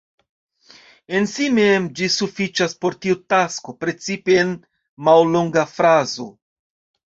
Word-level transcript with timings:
En 1.19 1.27
si 1.33 1.49
mem 1.57 1.85
ĝi 1.99 2.07
sufiĉas 2.15 2.75
por 2.85 2.97
tiu 3.05 3.19
tasko, 3.35 3.77
precipe 3.87 4.41
en 4.47 4.59
mallonga 5.11 5.71
frazo. 5.79 6.31